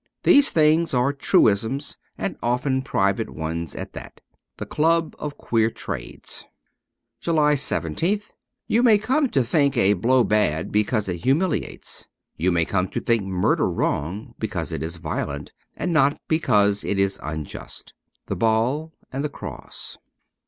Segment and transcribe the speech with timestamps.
[0.23, 4.19] These things are truisms and often private ones at that.'
[4.57, 6.43] The Club of Queer Trades.'
[7.21, 8.23] 2X9 JULY 17th
[8.65, 12.07] YOU may come to think a blow bad because it humiliates.
[12.35, 16.97] You may come to think murder wrong because it is violent, and not because it
[16.97, 17.93] is unjust.
[18.27, 19.99] ^The Ball and the Cross.'